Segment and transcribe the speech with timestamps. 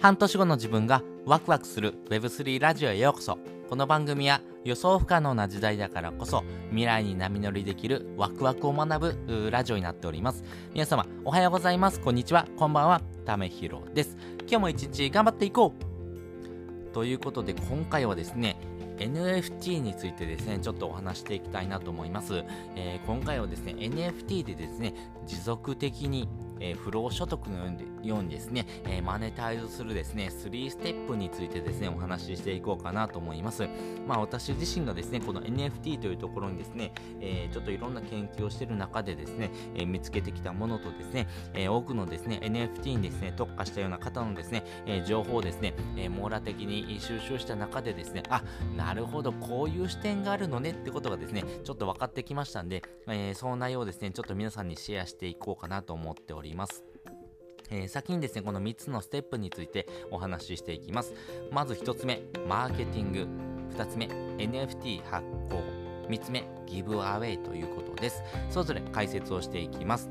[0.00, 3.38] 半年後の自分がワクワクする Web3 ラジオへようこそ。
[3.68, 10.42] この番組は予想不可能な時代だからこそ未来に波乗りできるワクワクを学ぶラジオになっております。
[10.72, 12.00] 皆様おはようございます。
[12.00, 12.46] こんにちは。
[12.56, 13.02] こんばんは。
[13.26, 14.16] ためひろです。
[14.40, 16.94] 今日も一日頑張っていこう。
[16.94, 18.56] ということで今回はですね
[19.00, 22.44] NFT についてですね、ちょっとお話していきたいなと思います。
[22.76, 24.94] えー、今回はですね、NFT でですね、
[25.26, 26.28] 持続的に
[26.60, 27.58] えー、不労所得の
[28.02, 33.68] ようにですね、えー、マネタイズするですね、3ステップについてですね、お話ししていこうかなと思います。
[34.06, 48.42] まあ私自身がですね、この NFT というところにですね、えー、ちょっといろんな研究をしている中でですね、え見つけてきたものとですね、え多くのですね、NFT にですね、特化したような方のですね、え情報をですね、え網羅的に収集した中でですね、あ、
[48.76, 56.49] なるほど、こういう視点があるのねってことがですね、ちょっと分かってきましたんで、えその内容をですね、ちょっと皆さんにシェアしていこうかなと思っております。
[56.50, 56.84] います
[57.70, 61.14] えー、先にですね、この3つのステップについてお話ししていきます。
[61.52, 63.28] まず1つ目、マーケティング。
[63.76, 65.62] 2つ目、NFT 発行。
[66.08, 68.22] 3つ目、ギブアウェイということです。
[68.50, 70.10] それぞれ解説をしていきます。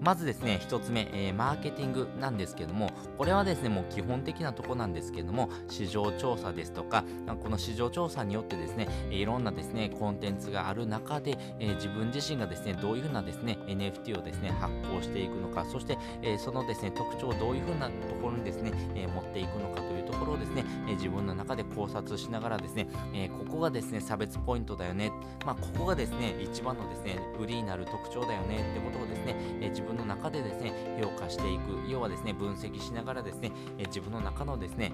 [0.00, 7.04] まずですね、一つ目、えー、マーケティングなんですけども、これはですね、もう基本的なとこなんですけども、市場調査ですとか、
[7.42, 25.10] この市場調査によってですね、いろんなですね、コンテンツがある中で、えー、自分自身がですね、どういうふうなですね、NFT をですね、発行していくのか、そして、えー、そのですね、特徴をどういうふうなところにですね、え持っていくのかというところをですね、え自分の中で考察しながらですね、えここがですね、差別ポイントだよね、
[25.44, 31.88] まあ、ここがですね、一番のですね、売りになる特徴だよねってことをですね、え自分分の中でですね評価していく。
[31.88, 34.92] 要はですね分析しながらですね、え自分の中のですね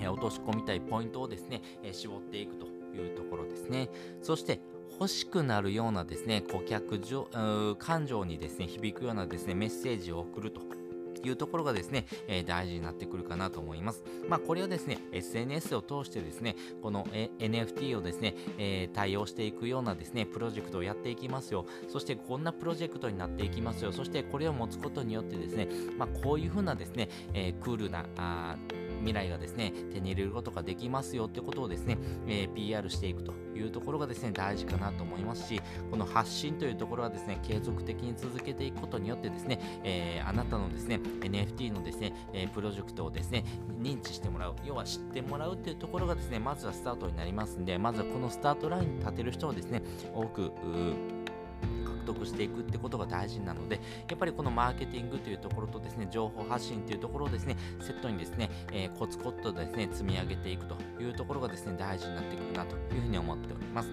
[0.00, 3.88] 落とし込みたいポイントをですね、え絞っていくというところですね。
[4.20, 4.60] そして
[4.92, 7.00] 欲しくなるようなですね顧客
[7.78, 10.60] 感情にですね響くようなですねメッセージを送ると。
[11.28, 14.02] いうところがですね、えー、大事になってくるかなと思います。
[14.28, 17.04] まあ、これをですね、SNS を通してですね、この
[17.38, 21.66] NFT をですね、えー、対応していくようなですね、プロジェクトをやっていきますよ。
[21.88, 23.92] そしてこんなプロジェクトになっていきますよ。
[23.92, 25.68] そしてこれを持つことによってですね、
[25.98, 28.56] まあ、こういうふうなですね、えー、クールな、あ
[29.02, 43.44] 未来がですね、手に入れることができますよってことをですね、え、PR していくというところがですね、大事かなと思いますし、この発信というところはですね、継続的に続けていくことによってですね、え、あなたのですね、NFT のですね、え、プロジェクトをですね、
[43.80, 49.82] 認知してもらう、要は知ってもらうっていうところがですね、まずはスタートになりますんで、まずはこのスタートラインに立てる人をですね、
[50.14, 50.52] 多く、
[52.02, 63.90] 得していくってことが大事なので、やっぱりこのマーケティングというところとですね、情報発信というところをですね、セットにですね、えー、コツコツとですね、積み上げていくというところがですね、大事になってくるなというふうに思っております。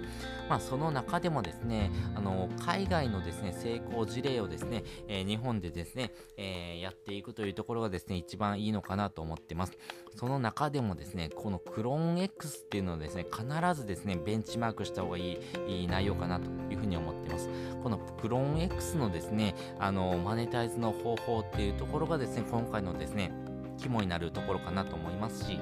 [0.49, 9.77] まあ、その中でもですね、あの、海外のですね、成功事例をですね、えー、日本でですね、えー、やっていくというところがですね、一番いいのかなと思ってます。
[10.15, 17.49] その中でもですね、このクローン X っていうのをですね、必ずですね、ベンチマークした方がいいいい内容かなというふうに思ってます。
[17.83, 23.31] このクローン X のですね、あの、マネタイズの方法っていうところがですね、今回のですね、
[23.77, 25.59] 肝になるところかなと思いますし、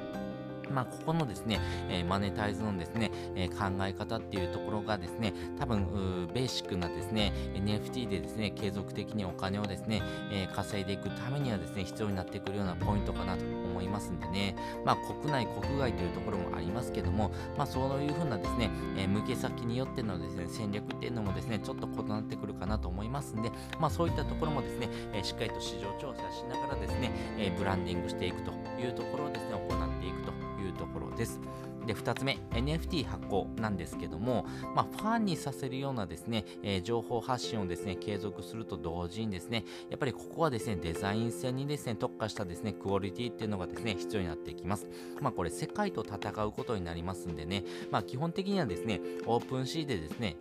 [0.72, 1.60] まあ、ここのですね、
[1.90, 13.44] えー、マネタイズのですね、えー、考え方っていうところがですね、多分、ベーシックなですね、NFT でですね、継続的にお金をですね、えー、稼いでいくためにはですね、必要になってくるようなポイントかなと
[13.78, 28.52] 思いますんでね、まあ、国内、国外というところもありますけども、まあ、そういうふうなですね、え向け先によってのですね、戦略っていうのもですね、ちょっと異なってくるかなと思いますんで、まあ、そういったところもですね、えしっかりと市場調査しながらですね、えブランディングしていくと
[28.82, 31.40] いうところをですね、行っていくというところです。
[31.88, 44.88] で、2つ目、NFT 発行なんですけども、まあ、ファンにさせるようなですね、えー、情報発信をですね、継続すると同時にですね、やっぱりここはですね、デザイン性にですね、特化したですね、クオリティっていうのがですね、必要になってきます。
[45.22, 50.36] まあ、これ世界と戦うことになりますんでね、まあ、基本的にはですね、 OpenSea でですね、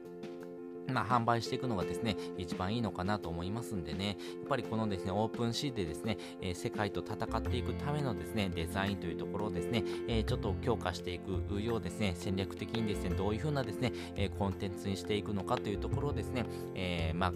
[0.88, 4.12] まあ、販売していくのがですね、一番いいのかなと思いますんでね、や
[4.44, 16.44] っぱりこのですね、 OpenSea でですね、えー、世界と戦っていくためのですね、デザインというところをですね、えー、ちょっと強化していくようですね、戦略的にですね、どういうふうなですね、えー、コンテンツにしていくのかというところをですね、
[16.74, 17.32] えまあ、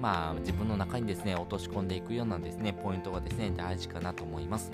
[0.00, 4.72] まあ、自分の中にですね、落とし込んでいくようなですね、ポイントがですね、大事かなと思います。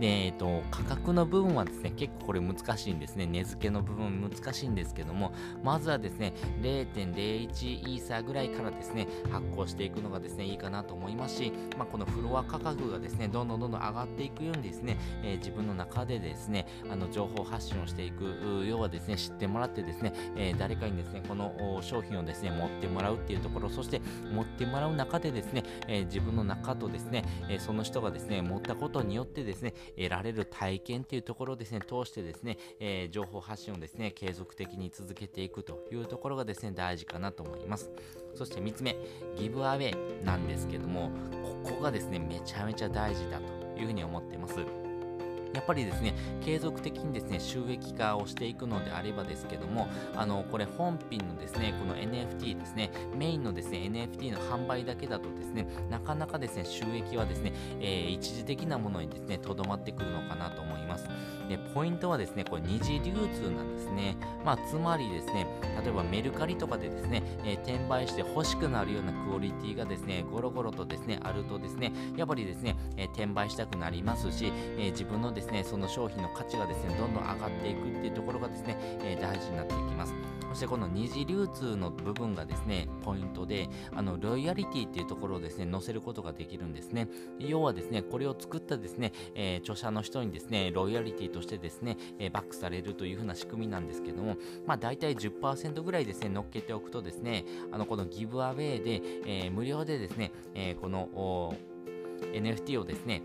[0.00, 3.26] で、えっ、ー、と、価格の部分はですね、結構これ難しいんですね。
[3.26, 5.32] 値付けの部分難しいんですけども、
[5.62, 24.00] まずはですね、0.01イーサーぐらいからですね、発行していくのがですね、いいかなと思いますし、まあ、このフロア価格がですね、どんどんどんどん上がっていくようにですね、えー、自分の中でですね、あの情報発信をしていく、要はですね、知ってもらってですね、えー、誰かにですね、この商品をですね、持ってもらうっていうところ、そして
[24.32, 37.90] 持ってもらう中でですね、え、自分の中とですね、えその人がですね、持ったことによってですね、得られる体験っていうところをですね、通してですね、え情報発信をですね、継続的に続けていくというところがですね、大事かなと思います。
[38.34, 38.96] そして3つ目、
[39.36, 41.10] ギブアウェイなんですけども、
[41.64, 44.85] ここがですね、めちゃめちゃ大事だというふうに思っています。
[45.56, 46.14] やっぱりですね、
[46.44, 61.08] 継続的にですね、収益化をしていくのであればですけども、あの、これ本品のですね、この NFT ですね、メインのですね、NFT の販売だけだとですね、なかなかですね、収益はですね、えー、一時的なものにですね、とどまってくるのかなと思います。
[61.48, 64.16] で、ポイントはですね、これ二次流通なんですね。
[64.44, 65.46] まあ、つまりですね、
[65.82, 80.35] 例えばメルカリとかでですね、えー、転売して欲しくなるようなクオリティがですね、ゴロゴロとですね、あるとですね、やっぱりですね、えー、転売したくなりますし、え自分のですね、その商品の価値がですね、どんどん上がっていくっていうところがですね、え大事になっていきます。
[80.56, 87.08] そしてこの二次流通の部分がですね、ポイントで、あの、ロイヤリティっていうところをですね、載せることができるんですね。
[87.38, 101.54] 要はですね、これを作ったですね、えー、著者の人にですね、ロイヤリティとしてですね、えー、バックされるというふうな仕組みなんですけども、まあ大体10%ぐらいですね、乗っけておくとですね、あの、このギブアウェイで、えー、無料でですね、えこの
[102.32, 103.20] NFT をですね、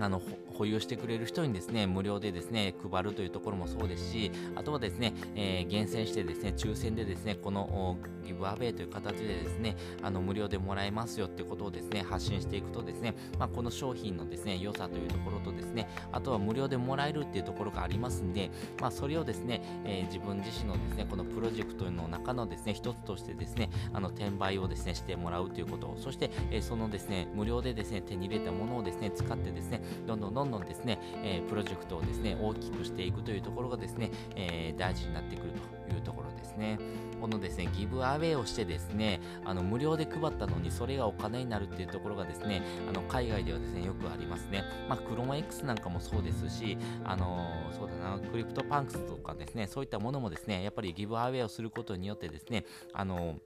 [0.00, 0.20] あの
[0.60, 7.96] 保有してくれる人にですね、無料でですね、配るというところもそうですし、あとはですね、えー、厳選してですね、抽選でですね、この
[8.26, 18.50] ギブアウェイという形でですね、あの無料でもらえますよってことをですね、発信していくとですね、まあ、この商品のですね、良さというところとですね、あとは無料でもらえるっていうところがありますんで、
[18.82, 35.52] まあ、それをですね、えー、自分自身のですね、このプロジェクトの中のですね、一つとしてですね、あの転売をですね、してもらうということ、そして、えー、そのですね、無料でですね、手に入れたものをですね、使ってですね、どんどんどんどんですね、え、プロジェクトをですね、大きくしていくというところがですね、え、大事になってくる
[35.88, 36.78] というところですね。
[37.20, 44.64] このですね、 giveaway をしてですね、あの無料で配ったのにそれがお金になるっていうところがですね、あの海外ではですね、よくありますね。
[44.88, 53.36] まあ、クロマ X なんかもそうですし、あの、そうだな、 CryptoPunks とかですね、そういったものもですね、やっぱり giveaway をすることによってですね、あの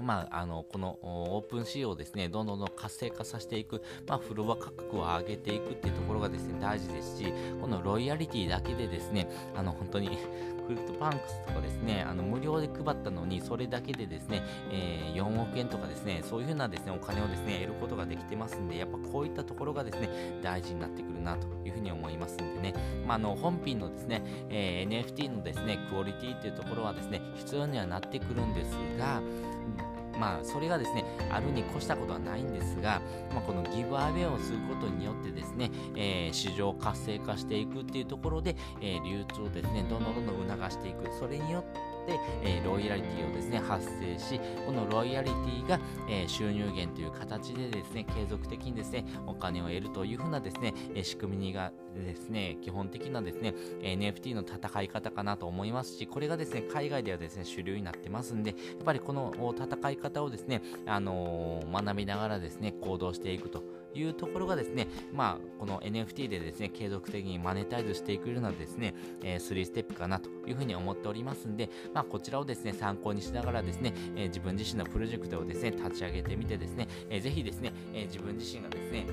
[0.00, 10.18] まあ、あのこの OpenSea をですね、どんどんどん活性化させていく、まあ、フロア価格を上げていくっていうところがですね、大事ですし、このロイヤリティだけでですね、あの本当に
[10.66, 20.08] CryptoPunks とかですね、あの無料で配ったのに、それだけでですね、えー、4億円とかですね、そういうふうなですね、お金をですね、得ることができてますんで、やっぱこういったところがですね、
[20.40, 22.74] 大事になってくるなというふうに思いますんでね、
[23.06, 29.20] まあ、あの本品のですね、えー、NFT のですね、クオリティっていうところはですね、必要にはなってくるんですが、
[30.18, 33.00] まあ、それがですね、あるに越したことはないんですが、
[33.32, 41.08] まあ、このギブアウェイをすることによってですね、えー、市場活性化していくっていうところで、えー、流通をですね、どんどんどんどん促していく。
[41.18, 41.91] それによって、
[42.42, 45.78] えー、ロイヤリティをですね、発生し、このロイヤリティが、
[46.08, 63.81] えー、収入源という形でですね、継続的にですね、お金を得るというふうなですね、え仕組みがですね、基本的なですね、NFT の戦い方かなと思いますし、これがですね、海外ではですね、主流になってますんで、やっぱりこの戦い方をですね、あの、学びながらですね、行動していくと。
[63.94, 79.06] いうところがですね、まあ、この NFT でですね、継続的にマネタイズしていくようなですね、えー、3ステップかなというふうに思っておりますんで、まあ、こちらをですね、参考にしながらですね、えー、自分自身のプロジェクトをですね、立ち上げてみてですね、えー、ぜひですね、え、自分自身がですね、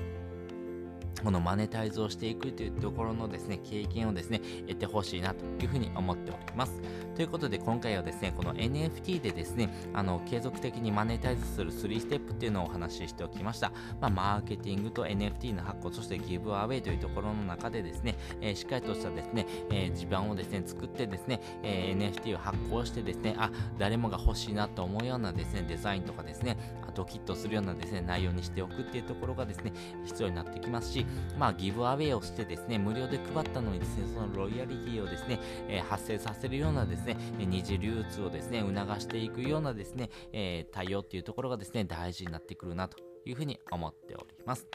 [1.22, 6.80] このマネタイズをしていくというところのですね、経験をですね、得てほしいなというふうに思っております。
[7.20, 13.72] ということで今回はですね、この NFT でですね、あの、継続的にマネタイズする3ステップっていうのをお話ししておきました。
[14.00, 26.56] まあ、マーケティングと NFT の発行、そしてギブアウェイというところの中でですね、えー、しっかりとしたですね、えー、地盤をですね、作ってですね、えー、NFT を発行してですね、あ、誰もが欲しいなと思うようなですね、デザインとかですね、
[26.94, 29.72] ドキッとするようなですね、内容にしておくっていうところがですね、
[30.04, 31.06] 必要になってきますし、
[31.38, 44.66] まあ、ギブアウェイをしてですね、無料で配ったのにですね、そのロイヤリティをですね、え、発生させるようなですね、二次流通をですね、促していくようなですね、えー、対応っていうところがですね、大事になってくるなというふうに思っております。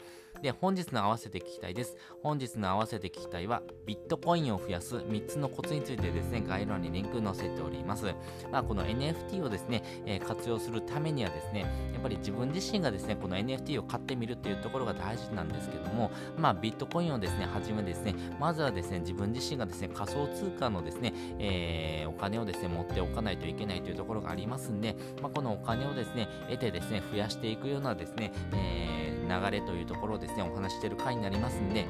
[0.42, 1.96] で、本日の合わせて聞きたいです。
[2.22, 8.06] 本日の合わせて聞きたいは、ビットコインを増やす3つのコツについてですね、概要欄にリンク載せております。
[8.50, 11.60] まあ、この NFT をですね、えー、活用するためにはですね、
[11.92, 31.86] やっぱり自分自身がですね、この NFT を買ってみるっていうところが大事なんですけども、まあ、ビットコインをですね、はじめですね、まずはですね、自分自身がですね、仮想通貨のですね、えー、お金をですね、持っておかないといけないというところがありますんで、まあ、このお金をですね、得てですね、増やしていくようなですね、えー、流れというところをですね、お話している回になりますんで、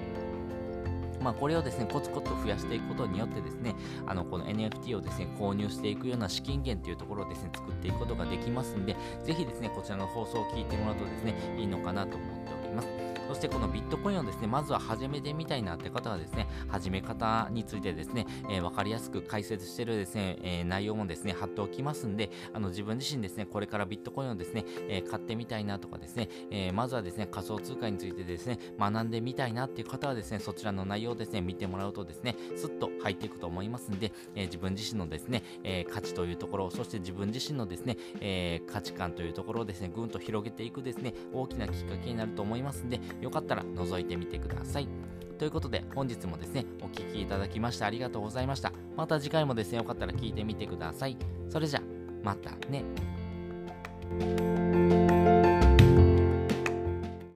[1.20, 3.74] まあ、これをですね、コツコツ増やしていくことによってですね、
[4.06, 13.05] あの、この NFT をですね、購入していくような資金源というところをですね、作っていくことができますんで、ぜひですね、こちらの放送を聞いてもらうとですね、いいのかなと思っております。
[13.28, 44.88] そしてこのビットコインをですね、まずは始めてみたいなって方はですね、始め方についてですね、えー、分かりやすく解説してるですね、えー、内容もですね、貼っておきますんで、あの自分自身ですね、これからビットコインをですね、えー、買ってみたいなとかですね、えまずはですね、仮想通貨についてですね、学んでみたいなっていう方はですね、そちらの内容をですね、見てもらうとですね、スッと入っていくと思いますんで、え自分自身のですね、え価値というところ、そして自分自身のですね、え価値観というところをですね、ぐんと広げていくですね、大きなきっかけになると思いますんで、よかったら覗いてみてください。
[45.38, 48.72] ということで本日もですね、お聴きいただきましてありがとうございました。
[48.96, 51.16] また次回もですね、よかったら聞いてみてください。
[51.50, 51.82] それじゃ、
[52.22, 52.84] またね。